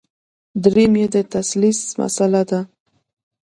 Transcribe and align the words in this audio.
درېیم 0.63 0.93
یې 1.01 1.07
د 1.13 1.17
تثلیث 1.33 1.79
مسله 1.99 2.41
ده. 2.49 2.59